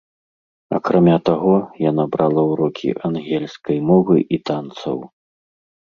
[0.77, 1.51] Акрамя таго,
[1.91, 4.97] яна брала ўрокі ангельскай мовы і танцаў.